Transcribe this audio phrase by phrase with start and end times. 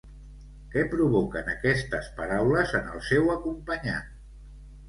[0.75, 4.13] Què provoquen aquestes paraules en el seu acompanyant?